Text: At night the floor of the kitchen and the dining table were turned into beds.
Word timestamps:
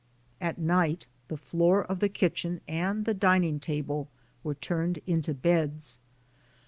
At 0.41 0.57
night 0.57 1.05
the 1.27 1.37
floor 1.37 1.83
of 1.85 1.99
the 1.99 2.09
kitchen 2.09 2.59
and 2.67 3.05
the 3.05 3.13
dining 3.13 3.59
table 3.59 4.07
were 4.43 4.55
turned 4.55 4.97
into 5.05 5.35
beds. 5.35 5.99